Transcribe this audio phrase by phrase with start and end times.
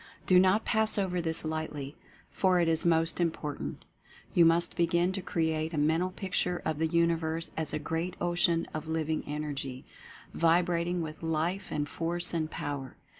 [0.25, 1.95] Do not pass over this lightly,
[2.31, 3.85] for it is most important.
[4.33, 8.65] You must begin to create a Mental Picture of the Universe as a Great Ocean
[8.73, 9.85] of Living Energy,
[10.33, 12.97] vibrat ing with Life and Force and Power.